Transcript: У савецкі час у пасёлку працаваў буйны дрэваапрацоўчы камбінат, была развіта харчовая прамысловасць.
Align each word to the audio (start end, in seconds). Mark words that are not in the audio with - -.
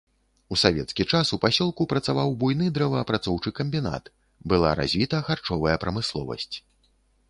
У 0.53 0.57
савецкі 0.61 1.05
час 1.17 1.33
у 1.37 1.39
пасёлку 1.43 1.87
працаваў 1.93 2.33
буйны 2.45 2.71
дрэваапрацоўчы 2.79 3.49
камбінат, 3.63 4.13
была 4.53 4.69
развіта 4.85 5.25
харчовая 5.31 5.81
прамысловасць. 5.87 6.55